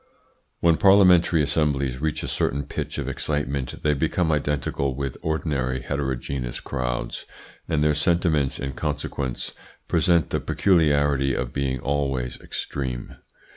[0.61, 6.59] When parliamentary assemblies reach a certain pitch of excitement they become identical with ordinary heterogeneous
[6.59, 7.27] crowds,
[7.67, 9.51] and their sentiments in consequence
[9.87, 13.17] present the peculiarity of being always extreme.